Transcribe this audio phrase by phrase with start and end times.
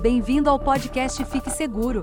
[0.00, 2.00] Bem-vindo ao podcast Fique Seguro.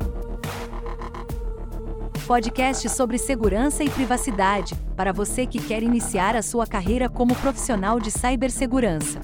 [2.27, 7.99] Podcast sobre segurança e privacidade, para você que quer iniciar a sua carreira como profissional
[7.99, 9.19] de cibersegurança.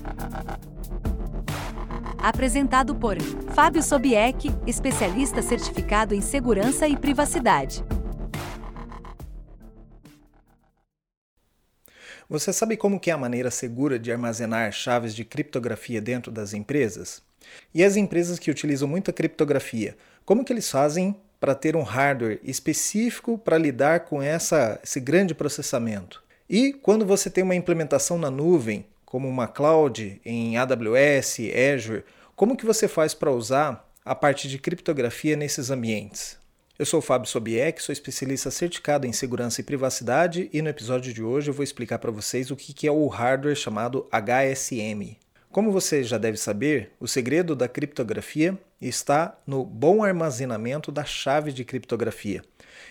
[2.18, 3.22] Apresentado por
[3.54, 7.86] Fábio Sobieck, especialista certificado em segurança e privacidade.
[12.28, 17.22] Você sabe como é a maneira segura de armazenar chaves de criptografia dentro das empresas?
[17.74, 22.40] E as empresas que utilizam muita criptografia, como que eles fazem para ter um hardware
[22.44, 26.24] específico para lidar com essa, esse grande processamento?
[26.50, 31.38] E quando você tem uma implementação na nuvem, como uma cloud em AWS,
[31.74, 32.04] Azure,
[32.36, 36.38] como que você faz para usar a parte de criptografia nesses ambientes?
[36.78, 41.14] Eu sou o Fábio Sobieck, sou especialista certificado em segurança e privacidade e no episódio
[41.14, 45.16] de hoje eu vou explicar para vocês o que é o hardware chamado HSM.
[45.54, 51.54] Como você já deve saber, o segredo da criptografia está no bom armazenamento da chave
[51.54, 52.44] de criptografia.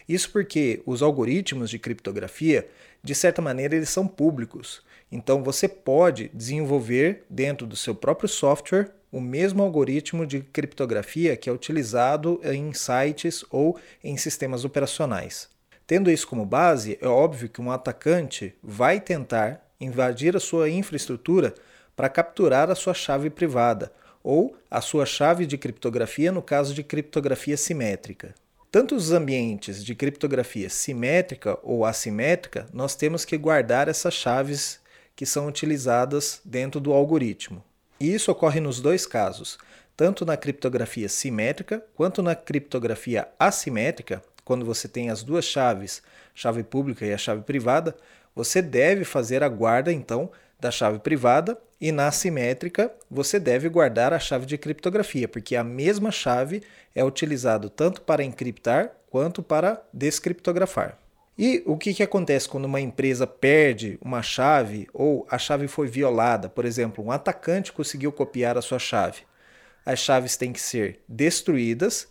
[0.08, 2.68] Isso porque os algoritmos de criptografia,
[3.02, 4.80] de certa maneira, eles são públicos.
[5.10, 11.50] Então você pode desenvolver dentro do seu próprio software o mesmo algoritmo de criptografia que
[11.50, 15.48] é utilizado em sites ou em sistemas operacionais.
[15.84, 21.52] Tendo isso como base, é óbvio que um atacante vai tentar invadir a sua infraestrutura
[21.96, 26.82] para capturar a sua chave privada ou a sua chave de criptografia no caso de
[26.82, 28.34] criptografia simétrica.
[28.70, 34.80] Tanto os ambientes de criptografia simétrica ou assimétrica, nós temos que guardar essas chaves
[35.14, 37.62] que são utilizadas dentro do algoritmo.
[38.00, 39.58] E isso ocorre nos dois casos,
[39.96, 46.02] tanto na criptografia simétrica quanto na criptografia assimétrica, quando você tem as duas chaves,
[46.34, 47.94] chave pública e a chave privada,
[48.34, 50.30] você deve fazer a guarda então
[50.62, 55.64] da chave privada e na assimétrica você deve guardar a chave de criptografia, porque a
[55.64, 56.62] mesma chave
[56.94, 60.96] é utilizada tanto para encriptar quanto para descriptografar.
[61.36, 65.88] E o que, que acontece quando uma empresa perde uma chave ou a chave foi
[65.88, 66.48] violada?
[66.48, 69.22] Por exemplo, um atacante conseguiu copiar a sua chave.
[69.84, 72.06] As chaves têm que ser destruídas,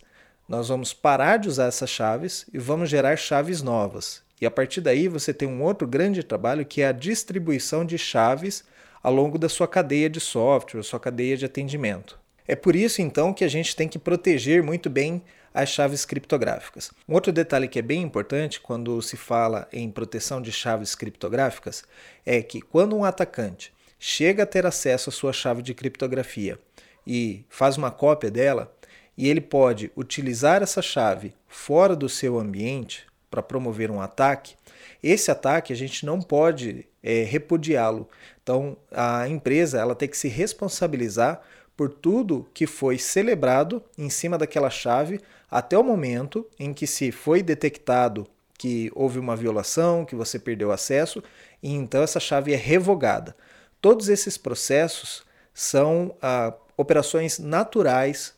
[0.46, 4.22] nós vamos parar de usar essas chaves e vamos gerar chaves novas.
[4.42, 7.96] E a partir daí você tem um outro grande trabalho que é a distribuição de
[7.96, 8.64] chaves
[9.00, 12.18] ao longo da sua cadeia de software, sua cadeia de atendimento.
[12.44, 15.22] É por isso então que a gente tem que proteger muito bem
[15.54, 16.90] as chaves criptográficas.
[17.08, 21.84] Um outro detalhe que é bem importante quando se fala em proteção de chaves criptográficas
[22.26, 26.58] é que quando um atacante chega a ter acesso à sua chave de criptografia
[27.06, 28.74] e faz uma cópia dela,
[29.16, 34.54] e ele pode utilizar essa chave fora do seu ambiente, para promover um ataque,
[35.02, 38.06] esse ataque a gente não pode é, repudiá-lo.
[38.42, 41.40] Então a empresa ela tem que se responsabilizar
[41.74, 45.18] por tudo que foi celebrado em cima daquela chave
[45.50, 48.26] até o momento em que se foi detectado
[48.58, 51.22] que houve uma violação, que você perdeu acesso,
[51.60, 53.34] e então essa chave é revogada.
[53.80, 58.34] Todos esses processos são ah, operações naturais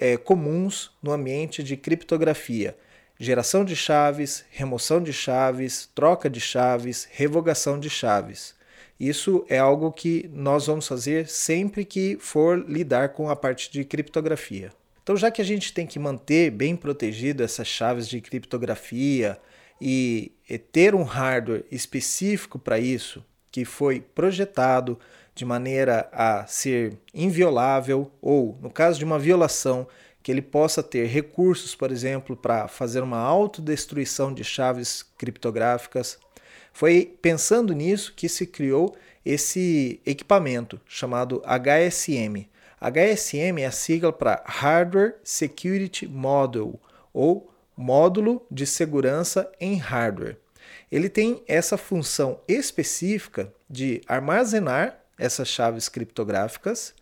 [0.00, 2.76] é, comuns no ambiente de criptografia
[3.18, 8.54] geração de chaves, remoção de chaves, troca de chaves, revogação de chaves.
[8.98, 13.84] Isso é algo que nós vamos fazer sempre que for lidar com a parte de
[13.84, 14.72] criptografia.
[15.02, 19.38] Então, já que a gente tem que manter bem protegido essas chaves de criptografia
[19.80, 20.32] e
[20.72, 24.98] ter um hardware específico para isso, que foi projetado
[25.38, 29.86] de maneira a ser inviolável ou, no caso de uma violação,
[30.20, 36.18] que ele possa ter recursos, por exemplo, para fazer uma autodestruição de chaves criptográficas.
[36.72, 42.48] Foi pensando nisso que se criou esse equipamento chamado HSM.
[42.80, 46.80] HSM é a sigla para Hardware Security Module
[47.12, 50.36] ou módulo de segurança em hardware.
[50.90, 56.94] Ele tem essa função específica de armazenar essas chaves criptográficas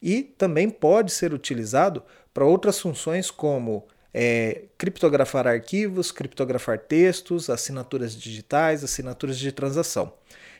[0.00, 2.02] e também pode ser utilizado
[2.34, 10.12] para outras funções como é, criptografar arquivos, criptografar textos, assinaturas digitais, assinaturas de transação.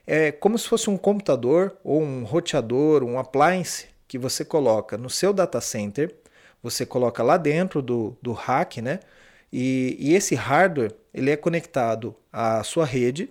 [0.07, 5.11] É como se fosse um computador ou um roteador, um appliance que você coloca no
[5.11, 6.15] seu data center,
[6.63, 9.01] você coloca lá dentro do, do rack, né?
[9.53, 13.29] E, e esse hardware ele é conectado à sua rede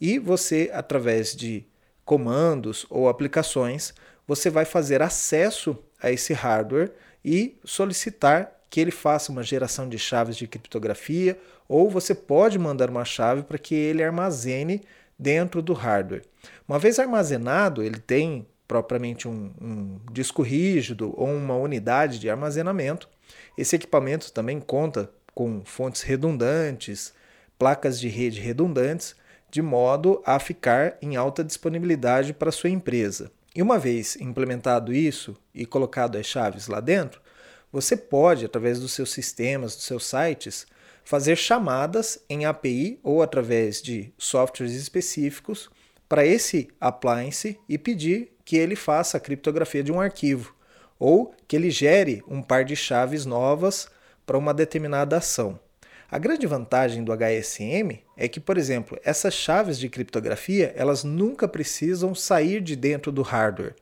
[0.00, 1.64] e você, através de
[2.04, 3.94] comandos ou aplicações,
[4.26, 6.92] você vai fazer acesso a esse hardware
[7.24, 12.90] e solicitar que ele faça uma geração de chaves de criptografia, ou você pode mandar
[12.90, 14.82] uma chave para que ele armazene
[15.18, 16.24] dentro do hardware.
[16.68, 23.08] Uma vez armazenado, ele tem propriamente um, um disco rígido ou uma unidade de armazenamento.
[23.56, 27.14] Esse equipamento também conta com fontes redundantes,
[27.58, 29.14] placas de rede redundantes,
[29.54, 33.30] de modo a ficar em alta disponibilidade para sua empresa.
[33.54, 37.20] E uma vez implementado isso e colocado as chaves lá dentro,
[37.70, 40.66] você pode, através dos seus sistemas, dos seus sites,
[41.04, 45.70] fazer chamadas em API ou através de softwares específicos
[46.08, 50.52] para esse appliance e pedir que ele faça a criptografia de um arquivo
[50.98, 53.86] ou que ele gere um par de chaves novas
[54.26, 55.60] para uma determinada ação.
[56.10, 61.48] A grande vantagem do HSM é que, por exemplo, essas chaves de criptografia, elas nunca
[61.48, 63.74] precisam sair de dentro do hardware.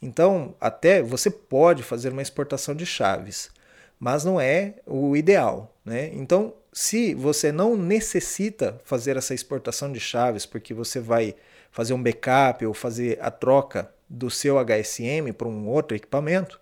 [0.00, 3.50] Então, até você pode fazer uma exportação de chaves,
[3.98, 5.74] mas não é o ideal.
[5.84, 6.10] Né?
[6.14, 11.34] Então, se você não necessita fazer essa exportação de chaves, porque você vai
[11.70, 16.60] fazer um backup ou fazer a troca do seu HSM para um outro equipamento,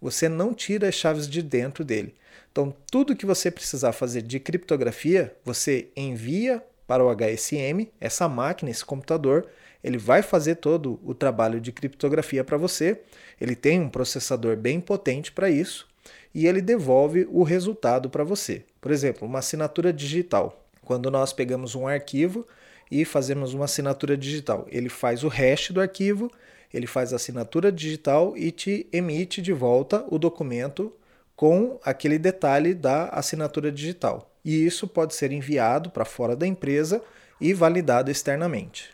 [0.00, 2.14] você não tira as chaves de dentro dele.
[2.56, 8.70] Então, tudo que você precisar fazer de criptografia, você envia para o HSM, essa máquina,
[8.70, 9.46] esse computador,
[9.84, 13.02] ele vai fazer todo o trabalho de criptografia para você.
[13.38, 15.86] Ele tem um processador bem potente para isso
[16.34, 18.64] e ele devolve o resultado para você.
[18.80, 20.64] Por exemplo, uma assinatura digital.
[20.82, 22.48] Quando nós pegamos um arquivo
[22.90, 26.32] e fazemos uma assinatura digital, ele faz o hash do arquivo,
[26.72, 30.90] ele faz a assinatura digital e te emite de volta o documento
[31.36, 34.34] com aquele detalhe da assinatura digital.
[34.42, 37.02] E isso pode ser enviado para fora da empresa
[37.40, 38.90] e validado externamente.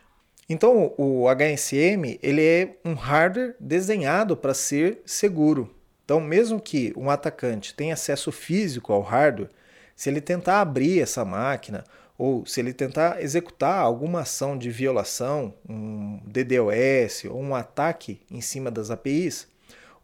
[0.48, 5.72] Então, o HSM ele é um hardware desenhado para ser seguro.
[6.04, 9.50] Então, mesmo que um atacante tenha acesso físico ao hardware,
[9.94, 11.84] se ele tentar abrir essa máquina
[12.18, 18.40] ou se ele tentar executar alguma ação de violação, um DDoS ou um ataque em
[18.40, 19.46] cima das APIs,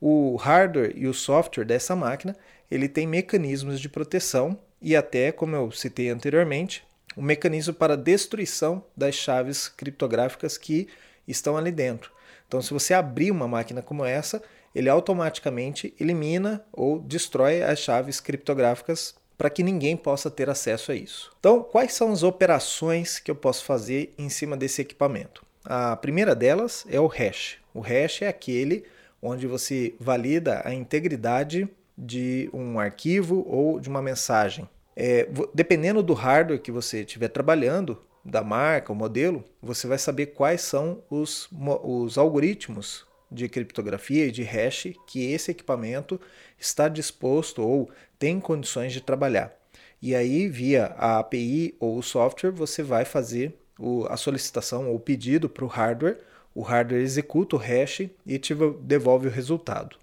[0.01, 2.37] o hardware e o software dessa máquina
[2.71, 6.85] ele tem mecanismos de proteção e até, como eu citei anteriormente,
[7.17, 10.89] um mecanismo para destruição das chaves criptográficas que
[11.27, 12.13] estão ali dentro.
[12.47, 14.43] Então, se você abrir uma máquina como essa,
[14.75, 20.95] ele automaticamente elimina ou destrói as chaves criptográficas para que ninguém possa ter acesso a
[20.95, 21.33] isso.
[21.39, 25.45] Então, quais são as operações que eu posso fazer em cima desse equipamento?
[25.65, 27.59] A primeira delas é o hash.
[27.75, 28.85] O hash é aquele
[29.21, 34.69] onde você valida a integridade de um arquivo ou de uma mensagem.
[34.95, 37.99] É, dependendo do hardware que você estiver trabalhando,
[38.29, 41.49] da marca, o modelo, você vai saber quais são os,
[41.83, 46.21] os algoritmos de criptografia e de hash que esse equipamento
[46.59, 49.55] está disposto ou tem condições de trabalhar.
[50.01, 54.99] E aí, via a API ou o software, você vai fazer o, a solicitação ou
[54.99, 56.19] pedido para o hardware,
[56.55, 59.97] o hardware executa o hash e te devolve o resultado.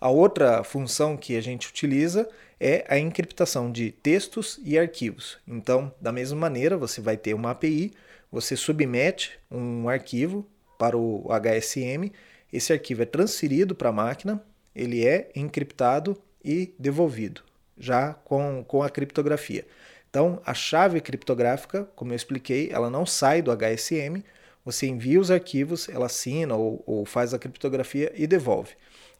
[0.00, 2.28] A outra função que a gente utiliza
[2.58, 5.38] é a encriptação de textos e arquivos.
[5.46, 7.92] Então, da mesma maneira, você vai ter uma API,
[8.32, 10.46] você submete um arquivo
[10.78, 12.10] para o HSM,
[12.50, 14.42] esse arquivo é transferido para a máquina,
[14.74, 17.42] ele é encriptado e devolvido,
[17.78, 19.66] já com, com a criptografia.
[20.08, 24.24] Então, a chave criptográfica, como eu expliquei, ela não sai do HSM,
[24.64, 28.72] você envia os arquivos, ela assina ou, ou faz a criptografia e devolve.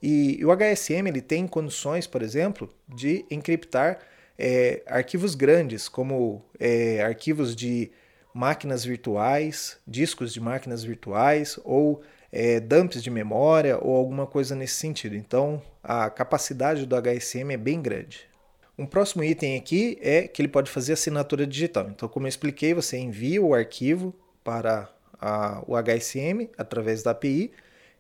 [0.02, 3.98] E, o HSM ele tem condições, por exemplo, de encriptar
[4.38, 7.90] é, arquivos grandes, como é, arquivos de
[8.32, 12.00] máquinas virtuais, discos de máquinas virtuais ou
[12.32, 15.16] é, dumps de memória ou alguma coisa nesse sentido.
[15.16, 18.30] Então, a capacidade do HSM é bem grande.
[18.78, 21.88] Um próximo item aqui é que ele pode fazer assinatura digital.
[21.90, 24.90] Então, como eu expliquei, você envia o arquivo para
[25.20, 27.52] a, o HSM através da API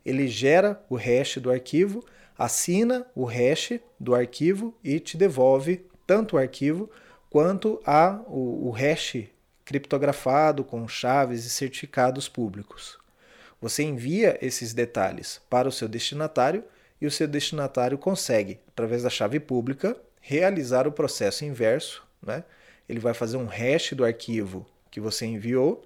[0.04, 2.04] ele gera o hash do arquivo,
[2.38, 6.90] assina o hash do arquivo e te devolve tanto o arquivo
[7.28, 9.24] quanto a, o, o hash
[9.64, 12.98] criptografado com chaves e certificados públicos.
[13.60, 16.64] Você envia esses detalhes para o seu destinatário
[17.00, 22.02] e o seu destinatário consegue, através da chave pública, realizar o processo inverso.
[22.22, 22.42] Né?
[22.88, 25.84] Ele vai fazer um hash do arquivo que você enviou,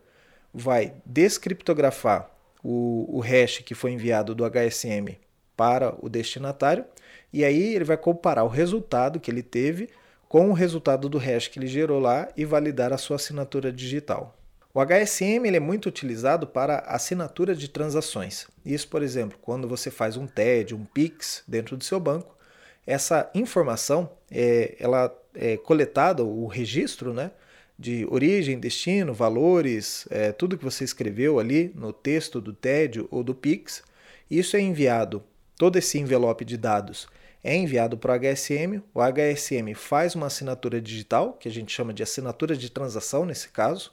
[0.55, 2.31] vai descriptografar
[2.63, 5.19] o, o hash que foi enviado do HSM
[5.57, 6.85] para o destinatário,
[7.33, 9.89] e aí ele vai comparar o resultado que ele teve
[10.29, 14.37] com o resultado do hash que ele gerou lá e validar a sua assinatura digital.
[14.73, 18.49] O HSM ele é muito utilizado para assinatura de transações.
[18.67, 22.37] Isso, por exemplo, quando você faz um TED, um PIX dentro do seu banco,
[22.85, 27.31] essa informação é, ela é coletada, o registro, né,
[27.79, 33.23] de origem, destino, valores, é, tudo que você escreveu ali no texto do TED ou
[33.23, 33.83] do Pix.
[34.31, 35.23] Isso é enviado,
[35.57, 37.09] todo esse envelope de dados
[37.45, 38.83] é enviado para o HSM.
[38.95, 43.51] O HSM faz uma assinatura digital, que a gente chama de assinatura de transação nesse
[43.51, 43.93] caso,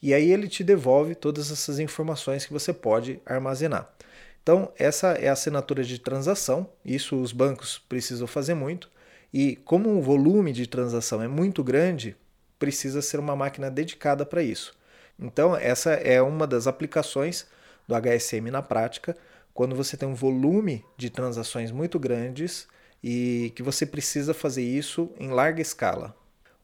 [0.00, 3.90] e aí ele te devolve todas essas informações que você pode armazenar.
[4.42, 8.90] Então, essa é a assinatura de transação, isso os bancos precisam fazer muito,
[9.32, 12.14] e como o volume de transação é muito grande,
[12.62, 14.72] precisa ser uma máquina dedicada para isso.
[15.18, 17.44] Então, essa é uma das aplicações
[17.88, 19.16] do HSM na prática,
[19.52, 22.68] quando você tem um volume de transações muito grandes
[23.02, 26.14] e que você precisa fazer isso em larga escala.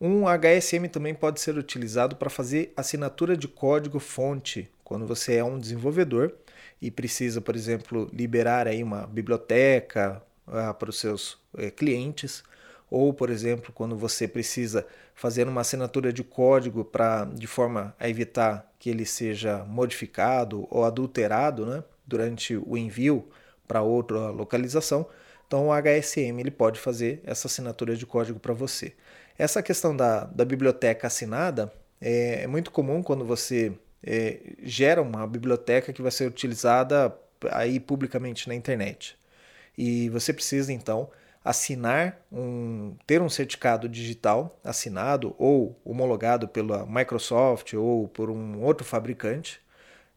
[0.01, 5.43] Um HSM também pode ser utilizado para fazer assinatura de código fonte, quando você é
[5.43, 6.33] um desenvolvedor
[6.81, 12.45] e precisa, por exemplo, liberar aí uma biblioteca ah, para os seus eh, clientes,
[12.91, 18.09] ou, por exemplo, quando você precisa fazer uma assinatura de código para de forma a
[18.09, 23.29] evitar que ele seja modificado ou adulterado né, durante o envio
[23.67, 25.07] para outra localização,
[25.47, 28.95] então o HSM ele pode fazer essa assinatura de código para você.
[29.39, 35.27] Essa questão da, da biblioteca assinada é, é muito comum quando você é, gera uma
[35.27, 37.15] biblioteca que vai ser utilizada
[37.51, 39.17] aí publicamente na internet.
[39.77, 41.11] E você precisa então
[41.45, 48.85] assinar um ter um certificado digital assinado ou homologado pela Microsoft ou por um outro
[48.85, 49.61] fabricante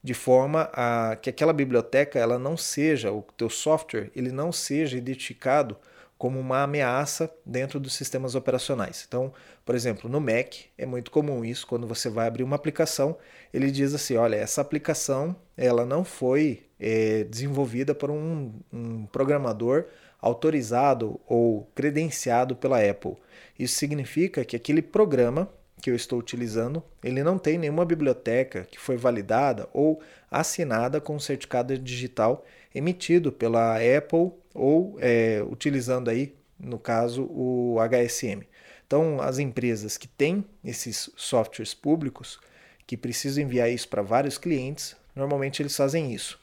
[0.04, 4.98] de forma a que aquela biblioteca ela não seja o teu software ele não seja
[4.98, 5.78] identificado
[6.22, 9.06] como uma ameaça dentro dos sistemas operacionais.
[9.08, 9.34] Então,
[9.66, 13.18] por exemplo, no Mac é muito comum isso quando você vai abrir uma aplicação,
[13.52, 19.86] ele diz assim, olha, essa aplicação ela não foi é, desenvolvida por um, um programador
[20.22, 23.16] autorizado ou credenciado pela Apple.
[23.58, 25.50] Isso significa que aquele programa
[25.82, 30.00] que eu estou utilizando, ele não tem nenhuma biblioteca que foi validada ou
[30.30, 38.44] assinada com certificado digital emitido pela Apple ou é, utilizando aí, no caso, o HSM.
[38.86, 42.40] Então, as empresas que têm esses softwares públicos,
[42.86, 46.41] que precisam enviar isso para vários clientes, normalmente eles fazem isso.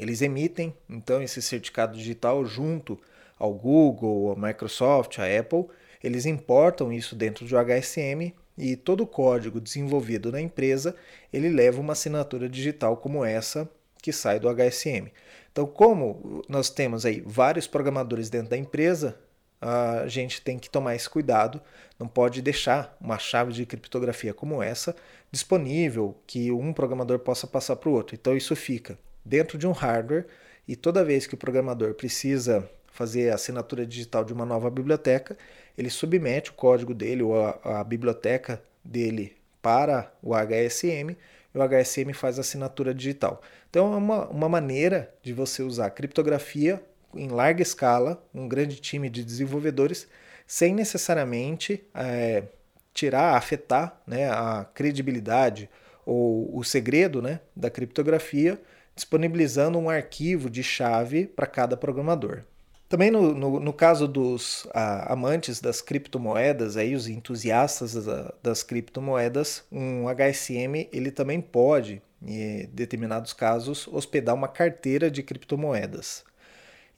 [0.00, 2.98] Eles emitem, então, esse certificado digital junto
[3.38, 5.66] ao Google, a Microsoft, a Apple,
[6.02, 10.96] eles importam isso dentro do HSM e todo o código desenvolvido na empresa
[11.30, 13.68] ele leva uma assinatura digital como essa
[14.00, 15.12] que sai do HSM.
[15.52, 19.20] Então, como nós temos aí vários programadores dentro da empresa,
[19.60, 21.60] a gente tem que tomar esse cuidado,
[21.98, 24.96] não pode deixar uma chave de criptografia como essa
[25.30, 28.14] disponível que um programador possa passar para o outro.
[28.14, 30.26] Então, isso fica dentro de um hardware
[30.66, 35.36] e toda vez que o programador precisa fazer a assinatura digital de uma nova biblioteca,
[35.76, 41.16] ele submete o código dele ou a, a biblioteca dele para o HSM
[41.54, 43.40] e o HSM faz a assinatura digital.
[43.68, 46.82] Então é uma, uma maneira de você usar criptografia
[47.14, 50.06] em larga escala, um grande time de desenvolvedores,
[50.46, 52.44] sem necessariamente é,
[52.92, 55.68] tirar, afetar né, a credibilidade
[56.04, 58.60] ou o segredo né, da criptografia,
[59.00, 62.42] disponibilizando um arquivo de chave para cada programador.
[62.86, 68.62] Também no, no, no caso dos ah, amantes das criptomoedas, aí, os entusiastas das, das
[68.62, 76.24] criptomoedas, um HSM ele também pode, em determinados casos, hospedar uma carteira de criptomoedas.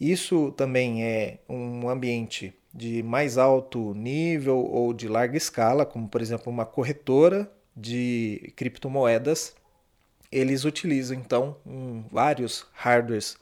[0.00, 6.21] Isso também é um ambiente de mais alto nível ou de larga escala, como por
[6.21, 9.54] exemplo uma corretora de criptomoedas.
[10.32, 13.36] Eles utilizam então um, vários hardwares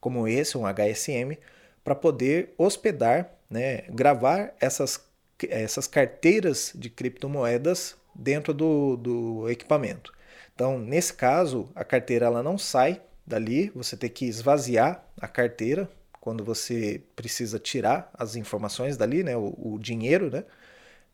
[0.00, 1.36] como esse, um HSM,
[1.84, 5.04] para poder hospedar, né, gravar essas,
[5.48, 10.12] essas carteiras de criptomoedas dentro do, do equipamento.
[10.54, 15.88] Então, nesse caso, a carteira ela não sai dali, você tem que esvaziar a carteira
[16.20, 20.44] quando você precisa tirar as informações dali, né, o, o dinheiro né,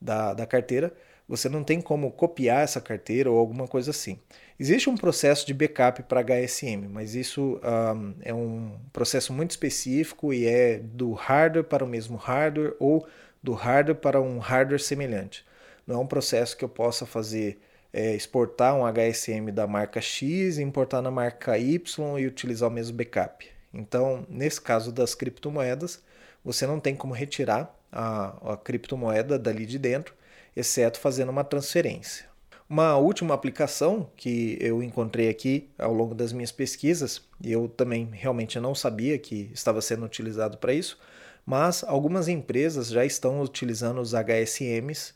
[0.01, 0.93] da, da carteira,
[1.29, 4.19] você não tem como copiar essa carteira ou alguma coisa assim.
[4.59, 10.33] Existe um processo de backup para HSM, mas isso um, é um processo muito específico
[10.33, 13.07] e é do hardware para o mesmo hardware ou
[13.43, 15.45] do hardware para um hardware semelhante.
[15.87, 17.59] Não é um processo que eu possa fazer
[17.93, 22.97] é, exportar um HSM da marca X, importar na marca Y e utilizar o mesmo
[22.97, 23.47] backup.
[23.75, 26.03] Então, nesse caso das criptomoedas,
[26.45, 30.15] você não tem como retirar a, a criptomoeda dali de dentro
[30.57, 32.27] exceto fazendo uma transferência.
[32.69, 38.09] Uma última aplicação que eu encontrei aqui ao longo das minhas pesquisas, e eu também
[38.13, 40.99] realmente não sabia que estava sendo utilizado para isso,
[41.45, 45.15] mas algumas empresas já estão utilizando os HSMs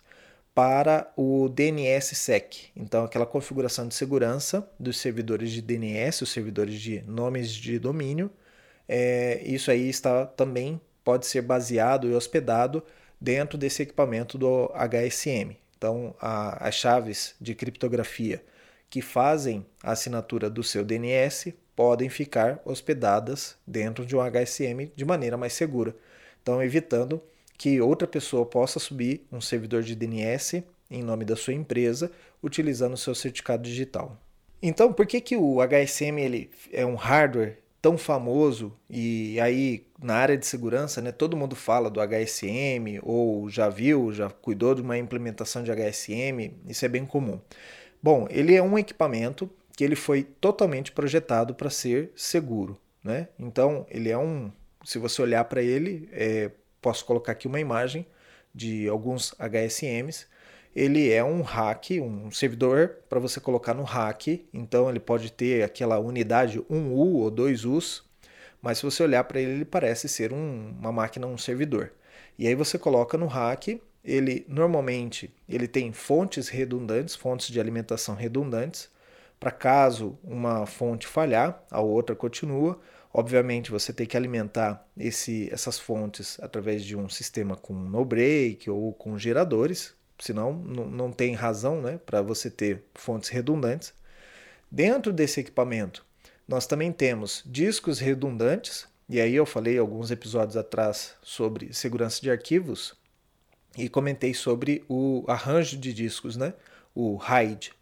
[0.54, 2.70] para o DNSSEC.
[2.76, 8.30] Então, aquela configuração de segurança dos servidores de DNS, os servidores de nomes de domínio,
[8.88, 12.82] é, isso aí está também pode ser baseado e hospedado
[13.20, 15.56] dentro desse equipamento do HSM.
[15.76, 18.42] Então, a, as chaves de criptografia
[18.88, 25.04] que fazem a assinatura do seu DNS podem ficar hospedadas dentro de um HSM de
[25.04, 25.94] maneira mais segura.
[26.42, 27.22] Então, evitando
[27.56, 32.10] que outra pessoa possa subir um servidor de DNS em nome da sua empresa
[32.42, 34.18] utilizando o seu certificado digital.
[34.62, 40.14] Então, por que, que o HSM ele é um hardware tão famoso e aí na
[40.14, 44.82] área de segurança, né, todo mundo fala do HSM ou já viu, já cuidou de
[44.82, 47.40] uma implementação de HSM, isso é bem comum.
[48.02, 53.28] Bom, ele é um equipamento que ele foi totalmente projetado para ser seguro, né?
[53.38, 54.50] Então ele é um,
[54.84, 58.06] se você olhar para ele, é, posso colocar aqui uma imagem
[58.54, 60.26] de alguns HSMs
[60.74, 64.28] ele é um hack, um servidor para você colocar no hack.
[64.52, 68.02] Então ele pode ter aquela unidade 1U ou 2Us,
[68.62, 71.92] mas se você olhar para ele, ele parece ser um, uma máquina, um servidor.
[72.38, 78.14] E aí você coloca no hack, ele normalmente ele tem fontes redundantes, fontes de alimentação
[78.14, 78.88] redundantes,
[79.38, 82.78] para caso uma fonte falhar, a outra continua.
[83.12, 88.70] Obviamente você tem que alimentar esse, essas fontes através de um sistema com no break
[88.70, 93.92] ou com geradores, senão não tem razão né, para você ter fontes redundantes.
[94.70, 96.04] Dentro desse equipamento,
[96.46, 102.30] nós também temos discos redundantes, e aí eu falei alguns episódios atrás sobre segurança de
[102.30, 102.94] arquivos
[103.76, 106.52] e comentei sobre o arranjo de discos, né,
[106.94, 107.72] o RAID.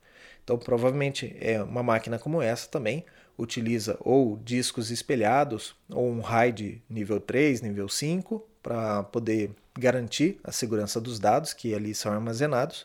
[0.45, 3.05] Então, provavelmente é uma máquina como essa também
[3.37, 10.53] utiliza ou discos espelhados ou um RAID nível 3, nível 5 para poder garantir a
[10.53, 12.85] segurança dos dados que ali são armazenados.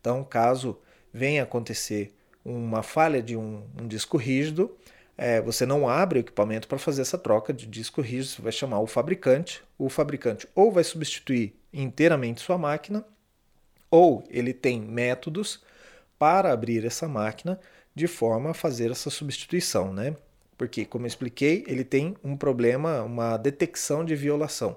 [0.00, 0.78] Então, caso
[1.12, 2.14] venha acontecer
[2.44, 4.74] uma falha de um, um disco rígido,
[5.20, 8.52] é, você não abre o equipamento para fazer essa troca de disco rígido, você vai
[8.52, 9.64] chamar o fabricante.
[9.76, 13.04] O fabricante ou vai substituir inteiramente sua máquina,
[13.90, 15.60] ou ele tem métodos
[16.18, 17.58] para abrir essa máquina
[17.94, 20.14] de forma a fazer essa substituição, né?
[20.56, 24.76] Porque, como eu expliquei, ele tem um problema, uma detecção de violação.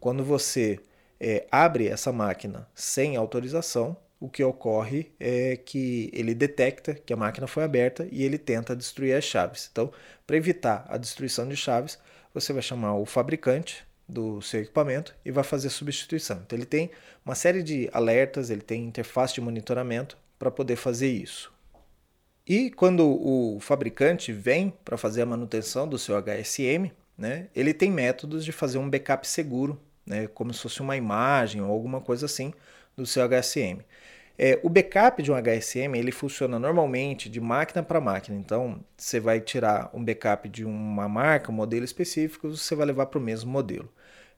[0.00, 0.80] Quando você
[1.22, 7.16] é, abre essa máquina sem autorização, o que ocorre é que ele detecta que a
[7.16, 9.68] máquina foi aberta e ele tenta destruir as chaves.
[9.70, 9.92] Então,
[10.26, 11.98] para evitar a destruição de chaves,
[12.34, 16.42] você vai chamar o fabricante do seu equipamento e vai fazer substituição.
[16.44, 16.90] Então, ele tem
[17.24, 21.52] uma série de alertas, ele tem interface de monitoramento para poder fazer isso.
[22.44, 27.92] E quando o fabricante vem para fazer a manutenção do seu HSM, né, ele tem
[27.92, 32.26] métodos de fazer um backup seguro né, como se fosse uma imagem ou alguma coisa
[32.26, 32.52] assim
[32.96, 33.82] do seu HSM.
[34.38, 38.36] É, o backup de um HSM ele funciona normalmente de máquina para máquina.
[38.36, 43.06] Então, você vai tirar um backup de uma marca, um modelo específico, você vai levar
[43.06, 43.88] para o mesmo modelo.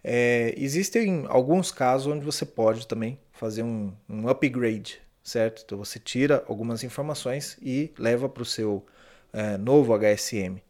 [0.02, 5.62] É, existem alguns casos onde você pode também fazer um, um upgrade, certo?
[5.64, 8.84] Então, você tira algumas informações e leva para o seu
[9.32, 10.60] é, novo HSM.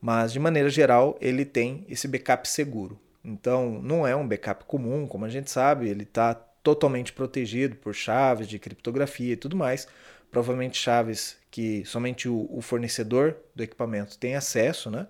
[0.00, 2.98] Mas, de maneira geral, ele tem esse backup seguro.
[3.24, 7.94] Então, não é um backup comum, como a gente sabe, ele está totalmente protegido por
[7.94, 9.86] chaves de criptografia e tudo mais.
[10.30, 15.06] Provavelmente chaves que somente o, o fornecedor do equipamento tem acesso, né?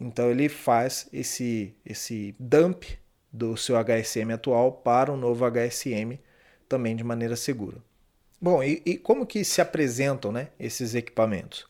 [0.00, 2.84] Então ele faz esse, esse dump
[3.32, 6.18] do seu HSM atual para o novo HSM
[6.68, 7.78] também de maneira segura.
[8.40, 11.66] Bom, e, e como que se apresentam né, esses equipamentos?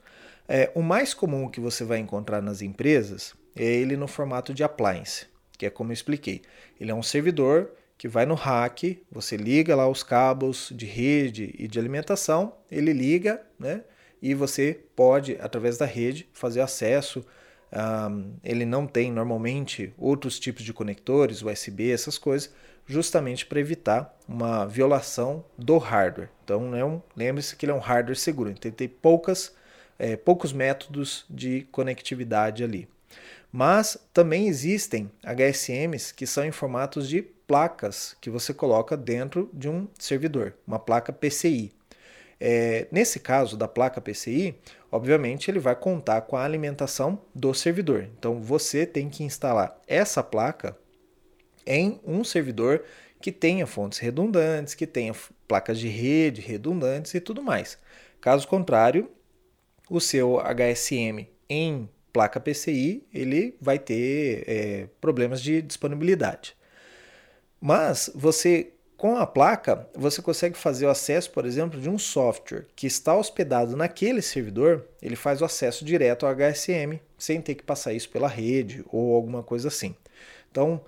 [0.48, 4.64] É, o mais comum que você vai encontrar nas empresas é ele no formato de
[4.64, 6.42] appliance que é como eu expliquei.
[6.80, 11.54] Ele é um servidor que vai no rack, você liga lá os cabos de rede
[11.58, 13.82] e de alimentação, ele liga, né?
[14.20, 17.24] E você pode, através da rede, fazer acesso.
[17.72, 22.52] Um, ele não tem normalmente outros tipos de conectores, USB, essas coisas,
[22.86, 26.30] justamente para evitar uma violação do hardware.
[26.44, 29.54] Então, é um, lembre-se que ele é um hardware seguro, então ele tem poucas,
[29.98, 32.88] é, poucos métodos de conectividade ali.
[33.50, 39.68] Mas também existem HSMs que são em formatos de placas que você coloca dentro de
[39.68, 41.72] um servidor, uma placa PCI.
[42.38, 44.54] É, nesse caso da placa PCI,
[44.92, 48.08] obviamente ele vai contar com a alimentação do servidor.
[48.18, 50.76] Então você tem que instalar essa placa
[51.66, 52.84] em um servidor
[53.20, 55.14] que tenha fontes redundantes, que tenha
[55.48, 57.78] placas de rede redundantes e tudo mais.
[58.20, 59.10] Caso contrário,
[59.88, 66.56] o seu HSM em placa PCI, ele vai ter é, problemas de disponibilidade.
[67.60, 72.64] Mas você Com a placa, você consegue fazer o acesso, por exemplo, de um software
[72.74, 77.62] que está hospedado naquele servidor, ele faz o acesso direto ao HSM, sem ter que
[77.62, 79.94] passar isso pela rede ou alguma coisa assim.
[80.50, 80.80] Então,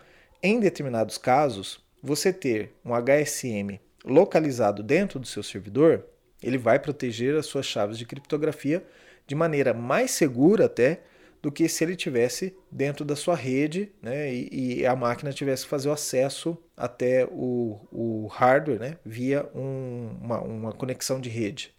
[0.43, 6.07] em determinados casos, você ter um HSM localizado dentro do seu servidor,
[6.43, 8.83] ele vai proteger as suas chaves de criptografia
[9.27, 11.03] de maneira mais segura até
[11.40, 15.64] do que se ele tivesse dentro da sua rede né, e, e, a máquina tivesse
[15.64, 21.29] que fazer o acesso até o, o hardware né, via um, uma, uma, conexão de
[21.29, 21.72] rede,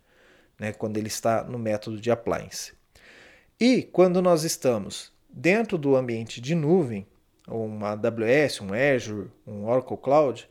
[0.58, 2.74] né, quando ele está no método de appliance.
[3.60, 7.06] E quando nós estamos dentro do ambiente de nuvem,
[7.48, 10.50] uma AWS, um Azure, um Oracle Cloud,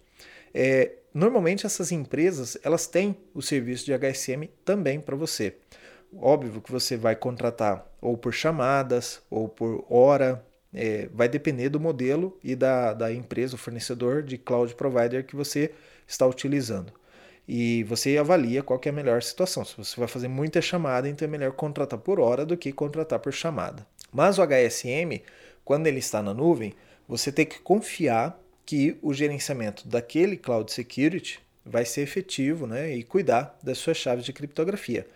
[0.52, 5.56] é, normalmente essas empresas elas têm o serviço de HSM também para você.
[6.16, 11.80] Óbvio que você vai contratar ou por chamadas ou por hora, é, vai depender do
[11.80, 15.72] modelo e da, da empresa, o fornecedor de cloud provider que você
[16.06, 16.92] está utilizando.
[17.46, 19.64] E você avalia qual é a melhor situação.
[19.64, 23.18] Se você vai fazer muita chamada, então é melhor contratar por hora do que contratar
[23.18, 23.86] por chamada.
[24.12, 25.22] Mas o HSM,
[25.64, 26.74] quando ele está na nuvem,
[27.06, 33.02] você tem que confiar que o gerenciamento daquele cloud security vai ser efetivo né, e
[33.02, 35.06] cuidar das suas chaves de criptografia.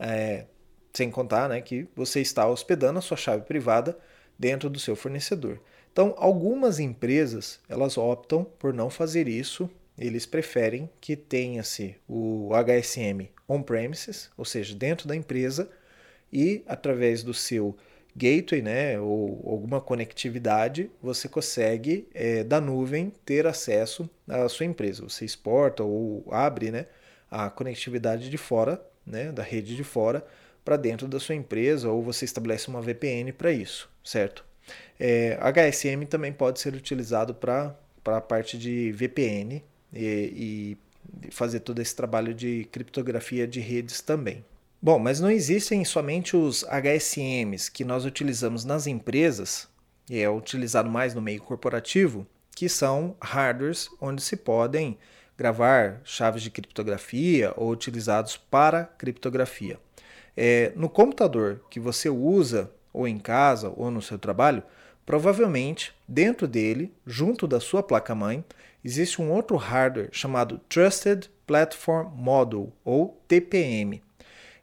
[0.00, 0.46] É,
[0.92, 3.96] sem contar né, que você está hospedando a sua chave privada
[4.38, 5.60] dentro do seu fornecedor.
[5.92, 9.70] Então, algumas empresas elas optam por não fazer isso.
[9.98, 15.68] Eles preferem que tenha-se o HSM on-premises, ou seja, dentro da empresa,
[16.32, 17.76] e através do seu
[18.16, 25.02] gateway, né, ou alguma conectividade, você consegue é, da nuvem ter acesso à sua empresa.
[25.02, 26.86] Você exporta ou abre, né,
[27.30, 28.80] a conectividade de fora
[29.10, 30.24] né, da rede de fora
[30.64, 34.44] para dentro da sua empresa ou você estabelece uma VPN para isso, certo?
[34.98, 40.78] É, HSM também pode ser utilizado para a parte de VPN e,
[41.22, 44.44] e fazer todo esse trabalho de criptografia de redes também.
[44.82, 49.68] Bom, mas não existem somente os HSMs que nós utilizamos nas empresas,
[50.08, 54.98] e é utilizado mais no meio corporativo, que são hardwares onde se podem
[55.40, 59.78] gravar chaves de criptografia ou utilizados para criptografia.
[60.36, 64.62] É, no computador que você usa, ou em casa, ou no seu trabalho,
[65.06, 68.44] provavelmente dentro dele, junto da sua placa-mãe,
[68.84, 74.02] existe um outro hardware chamado Trusted Platform Module, ou TPM.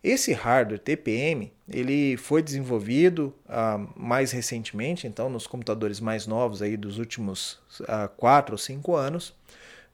[0.03, 6.77] Esse hardware TPM ele foi desenvolvido uh, mais recentemente, então nos computadores mais novos aí
[6.77, 9.33] dos últimos uh, 4 ou 5 anos,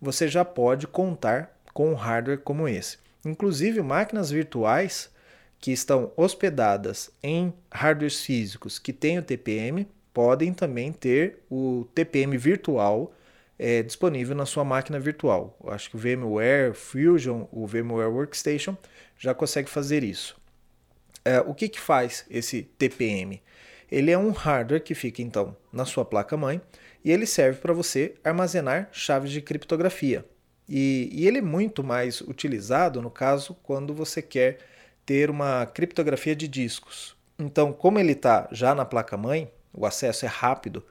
[0.04, 2.98] você já pode contar com um hardware como esse.
[3.26, 5.10] Inclusive, máquinas virtuais
[5.60, 12.38] que estão hospedadas em hardwares físicos que têm o TPM podem também ter o TPM
[12.38, 13.14] virtual
[13.58, 15.58] é, disponível na sua máquina virtual.
[15.64, 18.76] Eu acho que o VMware Fusion, o VMware Workstation,
[19.18, 20.36] já consegue fazer isso.
[21.24, 23.42] É, o que, que faz esse TPM?
[23.90, 26.60] Ele é um hardware que fica então na sua placa-mãe
[27.04, 30.26] e ele serve para você armazenar chaves de criptografia.
[30.68, 34.60] E, e, ele é muito mais utilizado no caso quando você quer
[35.06, 37.16] ter uma criptografia de discos.
[37.38, 40.86] Então, como ele está já na placa-mãe, o acesso é rápido,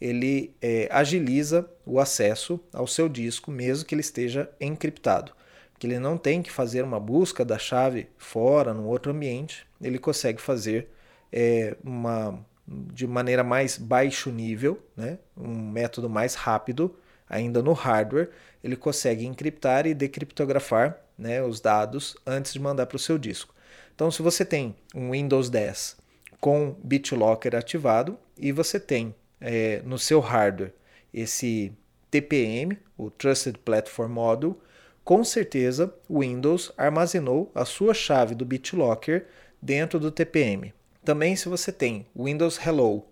[0.00, 5.32] ele é, agiliza o acesso ao seu disco, mesmo que ele esteja encriptado.
[5.78, 9.98] Que ele não tem que fazer uma busca da chave fora, num outro ambiente, ele
[9.98, 10.88] consegue fazer
[11.32, 12.44] é, uma,
[12.92, 15.18] de maneira mais baixo nível, né?
[15.36, 16.94] um método mais rápido,
[17.28, 18.30] ainda no hardware,
[18.62, 23.54] ele consegue encriptar e decriptografar né, os dados antes de mandar para o seu disco.
[23.94, 25.96] Então, se você tem um Windows 10
[26.40, 30.72] com BitLocker ativado e você tem é, no seu hardware
[31.12, 31.72] esse
[32.10, 34.56] TPM, o Trusted Platform Module,
[35.04, 39.26] com certeza o Windows armazenou a sua chave do BitLocker
[39.60, 40.72] dentro do TPM.
[41.04, 43.04] Também, se você tem Windows Hello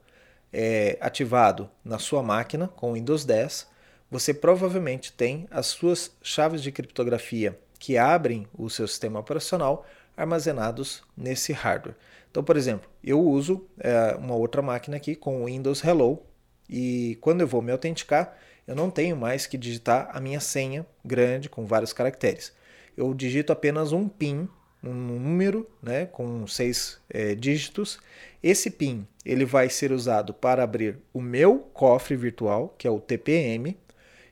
[0.52, 3.66] é, ativado na sua máquina com Windows 10,
[4.10, 9.84] você provavelmente tem as suas chaves de criptografia que abrem o seu sistema operacional
[10.16, 11.96] armazenados nesse hardware.
[12.30, 16.22] Então, por exemplo, eu uso é, uma outra máquina aqui com Windows Hello
[16.68, 20.86] e quando eu vou me autenticar, eu não tenho mais que digitar a minha senha
[21.04, 22.52] grande com vários caracteres.
[22.96, 24.48] Eu digito apenas um PIN
[24.88, 27.98] um número né, com seis é, dígitos.
[28.42, 33.00] Esse PIN ele vai ser usado para abrir o meu cofre virtual, que é o
[33.00, 33.76] TPM,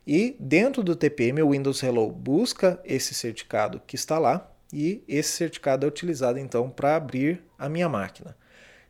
[0.06, 5.30] e dentro do TPM o Windows Hello busca esse certificado que está lá e esse
[5.30, 8.36] certificado é utilizado então para abrir a minha máquina.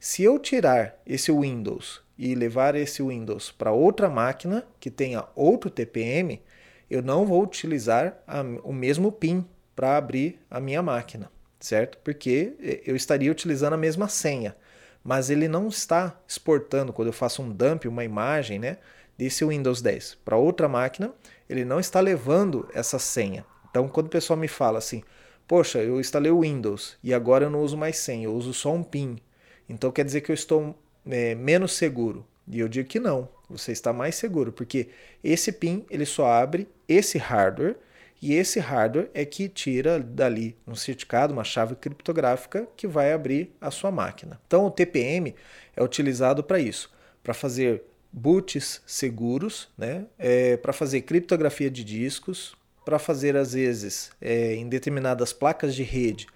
[0.00, 5.70] Se eu tirar esse Windows e levar esse Windows para outra máquina que tenha outro
[5.70, 6.42] TPM,
[6.90, 11.30] eu não vou utilizar a, o mesmo PIN para abrir a minha máquina,
[11.64, 11.96] certo?
[12.04, 14.54] Porque eh, eu estaria utilizando a mesma senha,
[15.02, 18.76] mas ele não está exportando quando eu faço um dump, uma imagem, né,
[19.16, 21.12] desse Windows 10 para outra máquina,
[21.48, 23.46] ele não está levando essa senha.
[23.70, 25.02] Então, quando o pessoal me fala assim,
[25.48, 28.72] poxa, eu instalei o Windows e agora eu não uso mais senha, eu uso só
[28.72, 29.18] um PIN.
[29.66, 32.26] Então quer dizer que eu estou é, menos seguro.
[32.46, 34.90] E eu digo que não, você está mais seguro, porque
[35.22, 37.76] esse PIN ele só abre esse hardware
[38.24, 43.54] e esse hardware é que tira dali um certificado, uma chave criptográfica que vai abrir
[43.60, 44.40] a sua máquina.
[44.46, 45.34] Então o TPM
[45.76, 46.90] é utilizado para isso,
[47.22, 50.06] para fazer boots seguros, né?
[50.18, 55.82] É, para fazer criptografia de discos, para fazer às vezes é, em determinadas placas de
[55.82, 56.26] rede,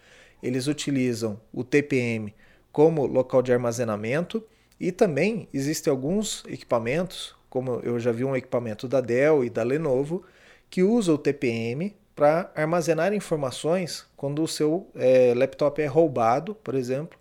[0.43, 2.35] eles utilizam o TPM
[2.71, 4.45] como local de armazenamento
[4.79, 9.63] e também existem alguns equipamentos, como eu já vi um equipamento da Dell e da
[9.63, 10.23] Lenovo,
[10.71, 16.75] que usa o TPM para armazenar informações quando o seu é, laptop é roubado, por
[16.75, 17.19] exemplo,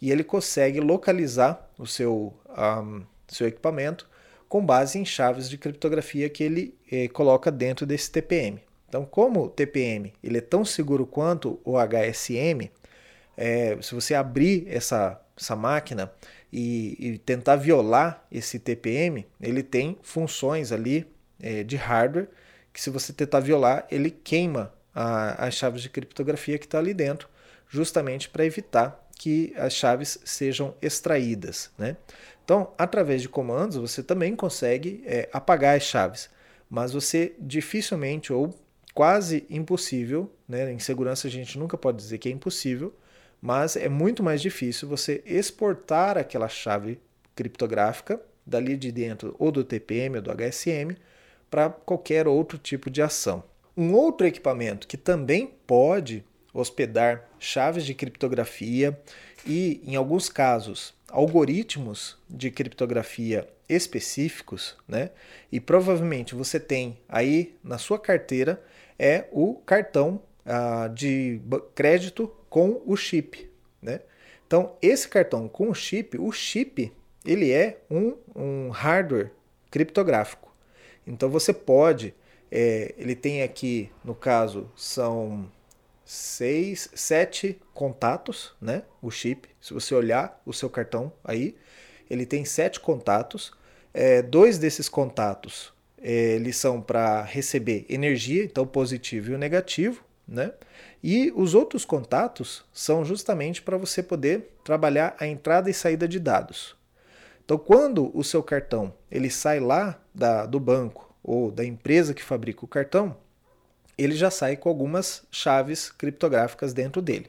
[0.00, 4.08] e ele consegue localizar o seu, um, seu equipamento
[4.48, 8.60] com base em chaves de criptografia que ele é, coloca dentro desse TPM.
[8.88, 12.68] Então, como o TPM ele é tão seguro quanto o HSM,
[13.36, 16.12] é, se você abrir essa, essa máquina
[16.52, 21.06] e, e, tentar violar esse TPM, ele tem funções ali
[21.40, 22.28] é, de hardware
[22.72, 26.94] que se você tentar violar, ele queima a, as chaves de criptografia que está ali
[26.94, 27.28] dentro,
[27.68, 31.70] justamente para evitar que as chaves sejam extraídas.
[31.76, 31.96] Né?
[32.44, 36.30] Então, através de comandos, você também consegue é, apagar as chaves,
[36.68, 38.54] mas você dificilmente ou
[38.94, 40.72] quase impossível, né?
[40.72, 42.94] em segurança a gente nunca pode dizer que é impossível,
[43.40, 47.00] mas é muito mais difícil você exportar aquela chave
[47.34, 50.96] criptográfica dali de dentro ou do TPM ou do HSM
[51.50, 53.42] para qualquer outro tipo de ação.
[53.76, 58.98] Um outro equipamento que também pode hospedar chaves de criptografia
[59.46, 65.10] e, em alguns casos, algoritmos de criptografia específicos, né?
[65.50, 68.62] E provavelmente você tem aí na sua carteira
[68.98, 71.40] é o cartão ah, de
[71.74, 73.48] crédito com o chip,
[73.80, 74.00] né?
[74.46, 76.92] Então, esse cartão com o chip, o chip,
[77.24, 79.30] ele é um, um hardware
[79.70, 80.49] criptográfico.
[81.10, 82.14] Então, você pode,
[82.50, 85.50] é, ele tem aqui, no caso, são
[86.04, 88.82] seis, sete contatos, né?
[89.02, 89.48] O chip.
[89.60, 91.56] Se você olhar o seu cartão aí,
[92.08, 93.52] ele tem sete contatos.
[93.92, 100.02] É, dois desses contatos é, eles são para receber energia, então positivo e o negativo,
[100.26, 100.52] né?
[101.02, 106.18] E os outros contatos são justamente para você poder trabalhar a entrada e saída de
[106.18, 106.76] dados.
[107.50, 112.22] Então, quando o seu cartão ele sai lá da, do banco ou da empresa que
[112.22, 113.16] fabrica o cartão,
[113.98, 117.28] ele já sai com algumas chaves criptográficas dentro dele.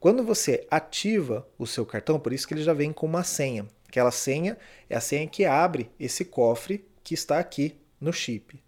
[0.00, 3.64] Quando você ativa o seu cartão, por isso que ele já vem com uma senha.
[3.86, 4.58] Aquela senha
[4.90, 8.60] é a senha que abre esse cofre que está aqui no chip.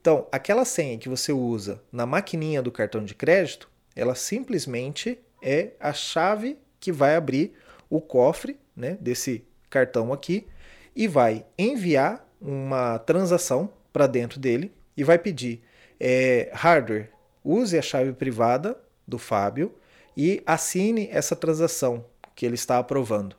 [0.00, 5.72] Então, aquela senha que você usa na maquininha do cartão de crédito, ela simplesmente é
[5.80, 7.54] a chave que vai abrir
[7.90, 10.46] o cofre né, desse cartão aqui
[10.94, 15.62] e vai enviar uma transação para dentro dele e vai pedir
[16.00, 17.10] é, hardware,
[17.44, 19.74] use a chave privada do Fábio
[20.16, 22.04] e assine essa transação
[22.34, 23.36] que ele está aprovando.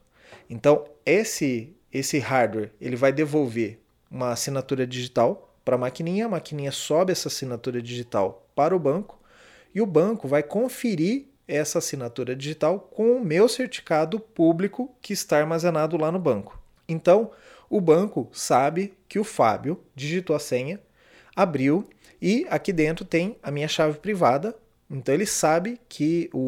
[0.50, 6.72] Então, esse, esse hardware ele vai devolver uma assinatura digital para a maquininha, a maquininha
[6.72, 9.20] sobe essa assinatura digital para o banco
[9.74, 15.40] e o banco vai conferir essa assinatura digital com o meu certificado público que está
[15.40, 16.62] armazenado lá no banco.
[16.88, 17.32] Então,
[17.68, 20.80] o banco sabe que o Fábio digitou a senha,
[21.36, 21.90] abriu
[22.22, 24.56] e aqui dentro tem a minha chave privada.
[24.90, 26.40] Então, ele sabe que o,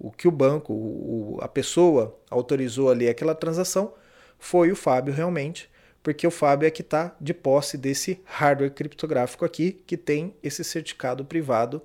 [0.00, 3.94] o, o que o banco, o, a pessoa autorizou ali aquela transação
[4.38, 5.70] foi o Fábio realmente,
[6.02, 10.64] porque o Fábio é que está de posse desse hardware criptográfico aqui, que tem esse
[10.64, 11.80] certificado privado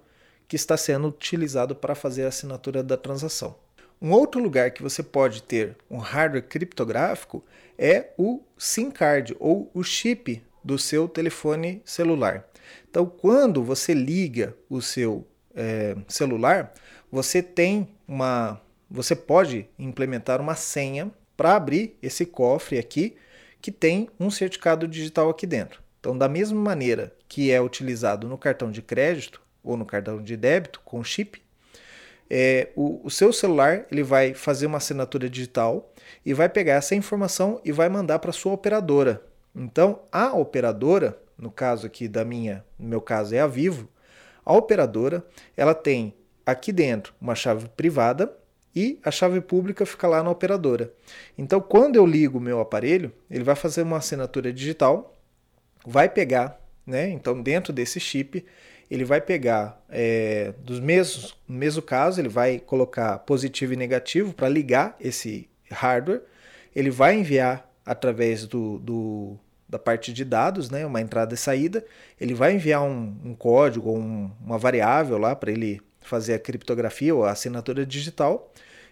[0.47, 3.55] que está sendo utilizado para fazer a assinatura da transação.
[4.01, 7.43] Um outro lugar que você pode ter um hardware criptográfico
[7.77, 12.47] é o SIM card ou o chip do seu telefone celular.
[12.89, 16.73] Então, quando você liga o seu é, celular,
[17.11, 23.15] você tem uma, você pode implementar uma senha para abrir esse cofre aqui
[23.61, 25.81] que tem um certificado digital aqui dentro.
[25.99, 30.37] Então, da mesma maneira que é utilizado no cartão de crédito, ou no cartão de
[30.37, 31.41] débito com chip,
[32.29, 35.93] é, o, o, seu celular ele vai fazer uma assinatura digital
[36.25, 39.21] e vai pegar essa informação e vai mandar para sua operadora.
[39.55, 43.87] Então a operadora no caso aqui da minha, no meu caso é a Vivo,
[44.43, 45.23] a operadora,
[45.55, 46.13] ela tem
[46.45, 48.33] aqui dentro uma chave privada
[48.75, 50.91] e a chave pública fica lá na operadora.
[51.37, 55.17] Então, quando eu ligo o meu aparelho, ele vai fazer uma assinatura digital,
[55.85, 57.09] vai pegar, né?
[57.09, 58.45] Então, dentro desse chip,
[58.89, 64.33] ele vai pegar é, dos mesmos, no mesmo caso, ele vai colocar positivo e negativo
[64.33, 66.21] para ligar esse hardware,
[66.75, 71.85] ele vai enviar através do, do, da parte de dados, né, uma entrada e saída,
[72.19, 77.13] ele vai enviar um, um código um, uma variável lá para ele fazer a criptografia
[77.13, 78.51] ou a assinatura digital.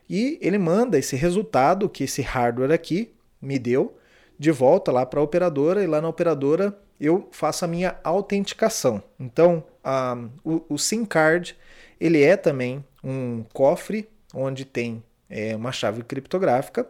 [0.10, 3.98] E ele manda esse resultado que esse hardware aqui me deu
[4.38, 9.04] de volta lá para a operadora e lá na operadora eu faço a minha autenticação.
[9.20, 11.56] Então, a, o, o, SIM card
[12.00, 16.88] ele é também um cofre onde tem é, uma chave criptográfica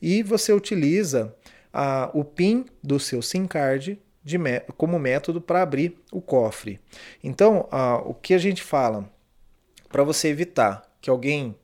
[0.00, 1.34] e você utiliza
[1.72, 4.38] a, o PIN do seu SIM card de,
[4.76, 6.80] como método para abrir o cofre.
[7.22, 9.08] Então, a, o que a gente fala
[9.88, 11.56] para você evitar que alguém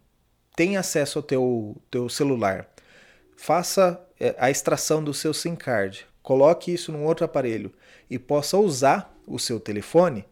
[0.54, 2.68] tenha acesso ao teu, teu celular,
[3.36, 7.72] faça é, a extração do seu SIM card, coloque isso num outro aparelho
[8.10, 10.24] e possa usar o seu telefone,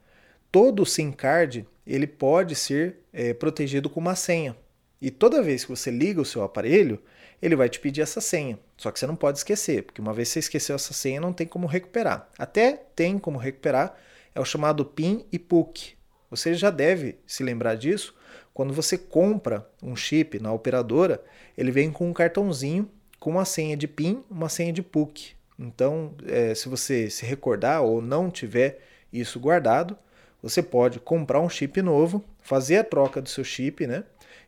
[0.50, 4.56] todo o SIM card ele pode ser é, protegido com uma senha.
[5.00, 7.00] E toda vez que você liga o seu aparelho,
[7.40, 8.58] ele vai te pedir essa senha.
[8.76, 11.32] Só que você não pode esquecer, porque uma vez que você esqueceu essa senha, não
[11.32, 12.28] tem como recuperar.
[12.38, 13.94] Até tem como recuperar,
[14.34, 15.94] é o chamado PIN e PUC.
[16.30, 18.14] Você já deve se lembrar disso.
[18.52, 21.22] Quando você compra um chip na operadora,
[21.56, 25.35] ele vem com um cartãozinho com uma senha de PIN, uma senha de PUC.
[25.58, 28.80] Então, é, se você se recordar ou não tiver
[29.12, 29.96] isso guardado,
[30.42, 34.04] você pode comprar um chip novo, fazer a troca do seu chip, né?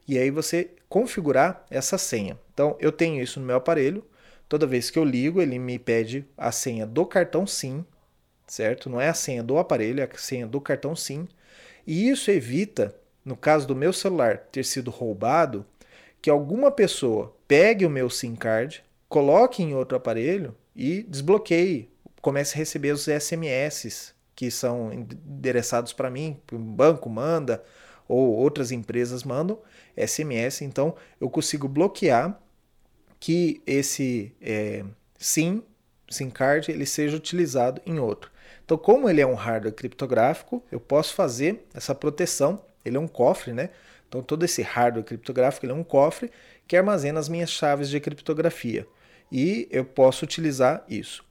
[0.07, 2.39] E aí você configurar essa senha.
[2.53, 4.05] Então, eu tenho isso no meu aparelho.
[4.49, 7.85] Toda vez que eu ligo, ele me pede a senha do cartão SIM,
[8.47, 8.89] certo?
[8.89, 11.29] Não é a senha do aparelho, é a senha do cartão SIM.
[11.87, 12.95] E isso evita,
[13.25, 15.65] no caso do meu celular ter sido roubado,
[16.21, 21.91] que alguma pessoa pegue o meu SIM card, coloque em outro aparelho e desbloqueie,
[22.23, 27.65] comece a receber os SMS que são endereçados para mim, o banco manda
[28.07, 29.59] ou outras empresas mandam
[29.97, 32.41] SMS, então eu consigo bloquear
[33.19, 34.85] que esse é,
[35.19, 35.65] SIM,
[36.09, 38.31] SIM card, ele seja utilizado em outro.
[38.65, 42.63] Então, como ele é um hardware criptográfico, eu posso fazer essa proteção.
[42.85, 43.71] Ele é um cofre, né?
[44.09, 46.31] Então, todo esse hardware criptográfico ele é um cofre
[46.67, 48.87] que armazena as minhas chaves de criptografia
[49.31, 51.25] e eu posso utilizar isso.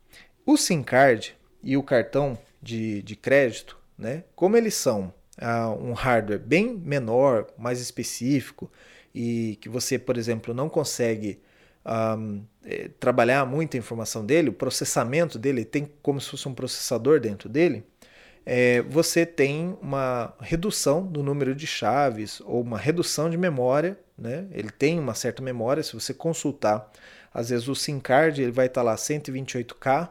[0.46, 5.94] O SIM card e o cartão de, de crédito, né, como eles são uh, um
[5.94, 8.72] hardware bem menor, mais específico,
[9.14, 11.40] e que você, por exemplo, não consegue
[11.86, 17.20] um, é, trabalhar muita informação dele, o processamento dele tem como se fosse um processador
[17.20, 17.84] dentro dele,
[18.50, 24.00] é, você tem uma redução do número de chaves ou uma redução de memória.
[24.18, 24.48] Né?
[24.52, 26.90] Ele tem uma certa memória, se você consultar
[27.38, 30.10] às vezes o SIM card ele vai estar lá 128K,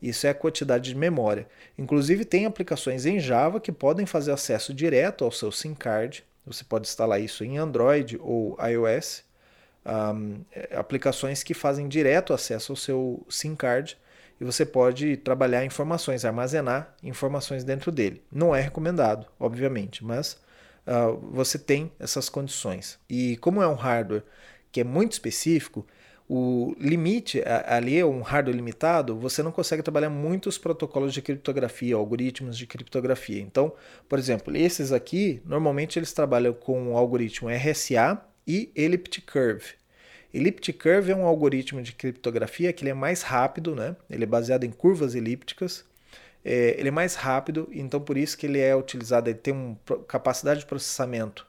[0.00, 1.48] isso é a quantidade de memória.
[1.76, 6.24] Inclusive tem aplicações em Java que podem fazer acesso direto ao seu SIM card.
[6.46, 9.24] Você pode instalar isso em Android ou iOS.
[9.84, 13.98] Um, é, aplicações que fazem direto acesso ao seu SIM card
[14.40, 18.22] e você pode trabalhar informações, armazenar informações dentro dele.
[18.30, 20.38] Não é recomendado, obviamente, mas
[20.86, 23.00] uh, você tem essas condições.
[23.10, 24.22] E como é um hardware
[24.70, 25.84] que é muito específico,
[26.28, 31.96] o limite ali é um hardware limitado, você não consegue trabalhar muitos protocolos de criptografia,
[31.96, 33.40] algoritmos de criptografia.
[33.40, 33.72] Então,
[34.06, 39.78] por exemplo, esses aqui, normalmente eles trabalham com o algoritmo RSA e Elliptic Curve.
[40.32, 43.96] Elliptic Curve é um algoritmo de criptografia que ele é mais rápido, né?
[44.10, 45.86] ele é baseado em curvas elípticas,
[46.44, 49.78] é, ele é mais rápido, então por isso que ele é utilizado, ele tem uma
[50.06, 51.47] capacidade de processamento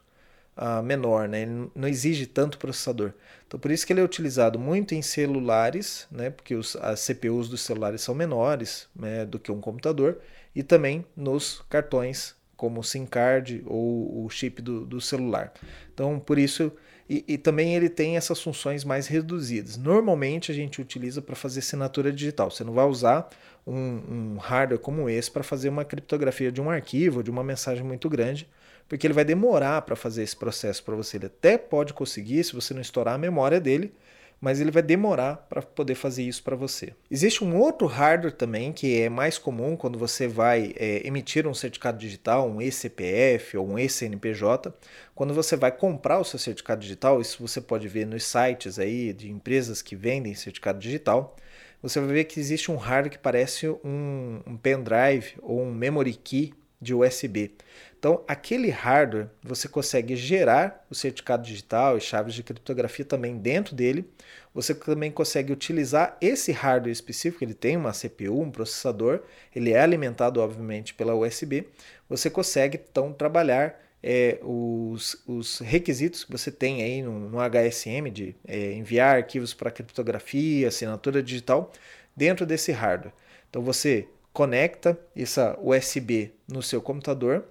[0.60, 1.42] uh, menor, né?
[1.42, 3.12] ele não exige tanto processador.
[3.46, 6.28] Então por isso que ele é utilizado muito em celulares, né?
[6.30, 9.24] porque os, as CPUs dos celulares são menores né?
[9.24, 10.18] do que um computador,
[10.54, 15.52] e também nos cartões, como o SIM card ou o chip do, do celular.
[15.94, 16.70] Então por isso
[17.08, 19.76] e, e, também ele tem essas funções mais reduzidas.
[19.76, 22.52] Normalmente a gente utiliza para fazer assinatura digital.
[22.52, 23.28] Você não vai usar
[23.66, 27.82] um, um hardware como esse para fazer uma criptografia de um arquivo, de uma mensagem
[27.82, 28.48] muito grande,
[28.90, 31.16] porque ele vai demorar para fazer esse processo para você.
[31.16, 33.94] Ele até pode conseguir se você não estourar a memória dele,
[34.40, 36.92] mas ele vai demorar para poder fazer isso para você.
[37.08, 41.54] Existe um outro hardware também que é mais comum quando você vai é, emitir um
[41.54, 44.74] certificado digital, um eCPF ou um eCNPJ.
[45.14, 49.12] Quando você vai comprar o seu certificado digital, isso você pode ver nos sites aí
[49.12, 51.36] de empresas que vendem certificado digital.
[51.80, 56.14] você vai ver que existe um hardware que parece um, um pendrive ou um memory
[56.14, 57.52] key de USB.
[58.00, 63.74] Então, aquele hardware você consegue gerar o certificado digital e chaves de criptografia também dentro
[63.74, 64.10] dele.
[64.54, 69.20] Você também consegue utilizar esse hardware específico, ele tem uma CPU, um processador,
[69.54, 71.68] ele é alimentado, obviamente, pela USB.
[72.08, 78.10] Você consegue, então, trabalhar é, os, os, requisitos que você tem aí no, no HSM
[78.10, 81.70] de é, enviar arquivos para criptografia, assinatura digital,
[82.16, 83.12] dentro desse hardware.
[83.50, 87.44] Então, você conecta essa USB no seu computador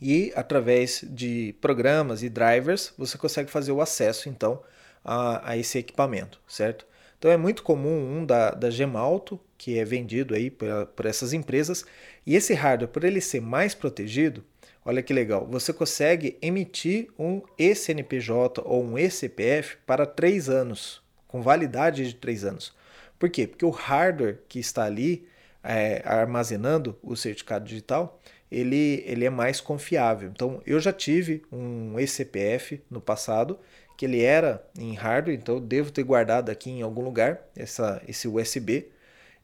[0.00, 4.62] e através de programas e drivers você consegue fazer o acesso então
[5.04, 6.86] a, a esse equipamento, certo?
[7.18, 11.32] Então é muito comum um da, da Gemalto, que é vendido aí por, por essas
[11.32, 11.84] empresas,
[12.26, 14.44] e esse hardware, por ele ser mais protegido,
[14.84, 21.40] olha que legal, você consegue emitir um ECNPJ ou um ECPF para três anos, com
[21.40, 22.74] validade de três anos.
[23.18, 23.46] Por quê?
[23.46, 25.26] Porque o hardware que está ali
[25.64, 28.20] é, armazenando o certificado digital,
[28.50, 30.30] ele, ele é mais confiável.
[30.30, 33.58] Então, eu já tive um eCPF no passado,
[33.96, 38.02] que ele era em hardware, então eu devo ter guardado aqui em algum lugar essa,
[38.06, 38.90] esse USB,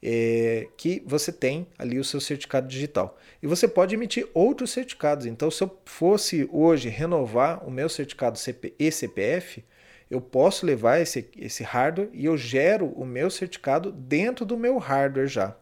[0.02, 3.16] é, que você tem ali o seu certificado digital.
[3.42, 5.26] E você pode emitir outros certificados.
[5.26, 9.64] Então, se eu fosse hoje renovar o meu certificado CP, eCPF,
[10.10, 14.76] eu posso levar esse, esse hardware e eu gero o meu certificado dentro do meu
[14.76, 15.56] hardware já.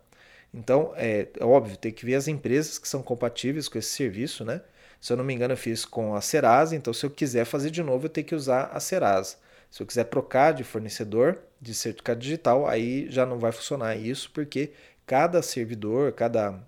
[0.53, 4.44] Então, é, é, óbvio, tem que ver as empresas que são compatíveis com esse serviço,
[4.44, 4.61] né?
[5.01, 7.70] Se eu não me engano, eu fiz com a Serasa, então se eu quiser fazer
[7.70, 9.36] de novo, eu tenho que usar a Serasa.
[9.70, 14.30] Se eu quiser trocar de fornecedor de certificado digital, aí já não vai funcionar isso,
[14.32, 14.72] porque
[15.07, 16.61] cada servidor, cada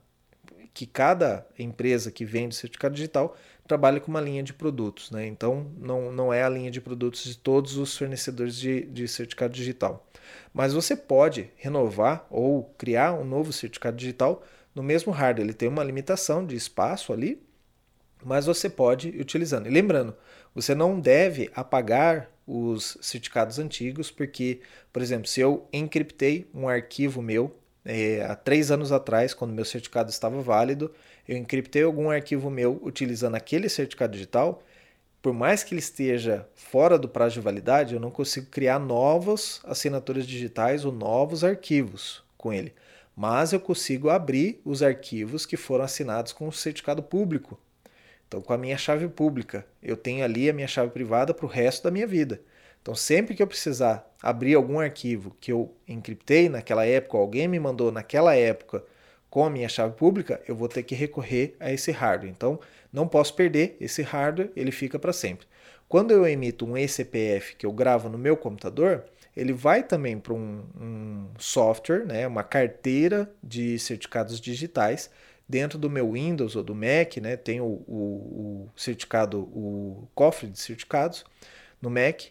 [0.75, 3.37] que cada empresa que vende certificado digital
[3.73, 5.27] trabalha com uma linha de produtos, né?
[5.27, 9.55] Então não, não é a linha de produtos de todos os fornecedores de, de certificado
[9.55, 10.07] digital.
[10.53, 14.45] Mas você pode renovar ou criar um novo certificado digital
[14.75, 15.47] no mesmo hardware.
[15.47, 17.43] Ele tem uma limitação de espaço ali,
[18.23, 19.67] mas você pode ir utilizando.
[19.67, 20.15] E lembrando,
[20.55, 24.61] você não deve apagar os certificados antigos, porque,
[24.93, 27.57] por exemplo, se eu encriptei um arquivo meu
[27.87, 30.93] é, há três anos atrás, quando meu certificado estava válido,
[31.29, 34.63] eu encriptei algum arquivo meu utilizando aquele certificado digital,
[35.23, 39.61] por mais que ele esteja fora do prazo de validade, eu não consigo criar novas
[39.65, 42.75] assinaturas digitais ou novos arquivos com ele.
[43.15, 47.61] Mas eu consigo abrir os arquivos que foram assinados com o certificado público.
[48.27, 51.49] Então, com a minha chave pública, eu tenho ali a minha chave privada para o
[51.49, 52.41] resto da minha vida.
[52.81, 57.61] Então, sempre que eu precisar abrir algum arquivo que eu encriptei naquela época, alguém me
[57.61, 58.83] mandou naquela época
[59.33, 62.31] com a minha chave pública, eu vou ter que recorrer a esse hardware.
[62.31, 62.61] Então,
[62.93, 65.47] não posso perder esse hardware, ele fica para sempre.
[65.89, 70.35] Quando eu emito um eCPF que eu gravo no meu computador, ele vai também para
[70.35, 75.09] um, um, software, né, uma carteira de certificados digitais
[75.49, 80.49] dentro do meu Windows ou do Mac, né, tem o, o, o certificado, o cofre
[80.49, 81.25] de certificados
[81.81, 82.25] no Mac,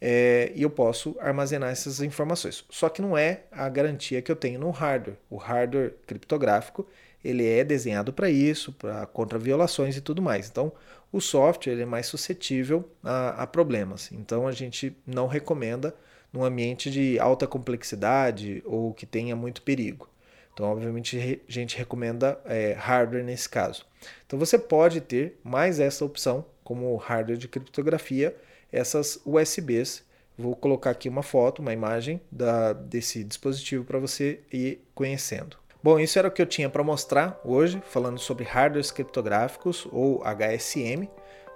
[0.00, 2.64] é, e eu posso armazenar essas informações.
[2.70, 5.16] Só que não é a garantia que eu tenho no hardware.
[5.28, 6.86] O hardware criptográfico
[7.24, 10.48] ele é desenhado para isso, para contra violações e tudo mais.
[10.48, 10.72] Então,
[11.12, 14.10] o software é mais suscetível a, a problemas.
[14.12, 15.94] Então, a gente não recomenda
[16.32, 20.08] num ambiente de alta complexidade ou que tenha muito perigo.
[20.52, 23.86] Então, obviamente, a gente recomenda é, hardware nesse caso.
[24.26, 28.36] Então, você pode ter mais essa opção como hardware de criptografia
[28.72, 30.04] essas USBs.
[30.36, 35.56] Vou colocar aqui uma foto, uma imagem da, desse dispositivo para você ir conhecendo.
[35.82, 40.22] Bom, isso era o que eu tinha para mostrar hoje, falando sobre hardwares criptográficos ou
[40.24, 41.08] HSM.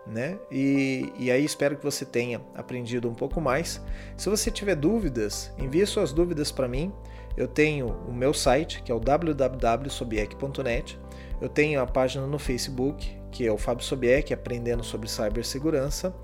[0.07, 0.37] Né?
[0.51, 3.81] E, e aí espero que você tenha aprendido um pouco mais.
[4.17, 6.93] Se você tiver dúvidas, envie suas dúvidas para mim.
[7.37, 10.99] Eu tenho o meu site, que é o www.sobiec.net.
[11.41, 16.15] Eu tenho a página no Facebook, que é o Fábio Sobiec, aprendendo sobre cibersegurança.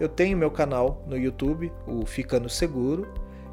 [0.00, 3.06] Eu tenho meu canal no YouTube, o Ficando Seguro,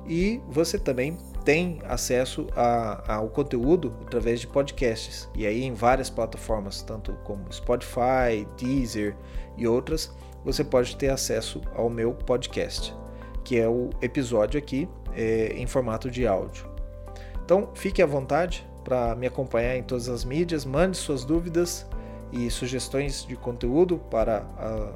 [0.08, 6.10] e você também tem acesso a, ao conteúdo através de podcasts e aí em várias
[6.10, 9.16] plataformas, tanto como Spotify, Deezer
[9.58, 12.96] e outras, você pode ter acesso ao meu podcast,
[13.44, 16.66] que é o episódio aqui é, em formato de áudio.
[17.44, 21.86] Então fique à vontade para me acompanhar em todas as mídias, mande suas dúvidas
[22.32, 24.46] e sugestões de conteúdo para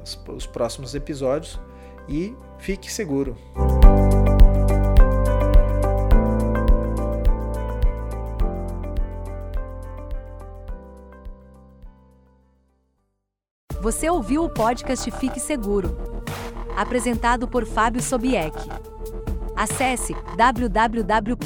[0.02, 1.60] as, os próximos episódios
[2.08, 3.36] e fique seguro.
[13.80, 15.96] Você ouviu o podcast Fique Seguro,
[16.76, 18.56] apresentado por Fábio Sobieck.
[19.56, 21.36] Acesse www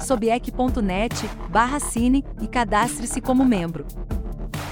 [0.00, 3.84] sobiec.net/cine e cadastre-se como membro.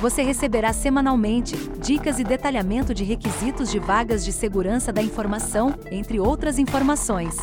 [0.01, 6.21] Você receberá semanalmente dicas e detalhamento de requisitos de vagas de segurança da informação, entre
[6.21, 7.37] outras informações.